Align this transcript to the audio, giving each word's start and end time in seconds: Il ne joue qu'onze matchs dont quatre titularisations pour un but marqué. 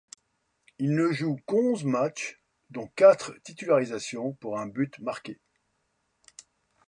Il 0.79 0.95
ne 0.95 1.11
joue 1.11 1.39
qu'onze 1.45 1.83
matchs 1.83 2.41
dont 2.71 2.87
quatre 2.95 3.35
titularisations 3.43 4.33
pour 4.33 4.57
un 4.57 4.65
but 4.65 4.97
marqué. 4.97 5.39